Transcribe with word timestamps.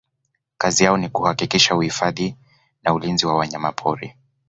kazi 0.57 0.83
yao 0.83 0.97
ni 0.97 1.09
kuhakikisha 1.09 1.75
uhifadhi 1.75 2.35
na 2.83 2.93
ulinzi 2.93 3.25
wa 3.25 3.35
wanyamapori 3.37 4.15